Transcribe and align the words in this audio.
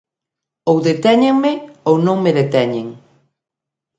ou 0.69 0.75
detéñenme 0.87 1.53
ou 1.89 1.93
non 2.05 2.17
me 2.23 2.31
deteñen. 2.39 2.87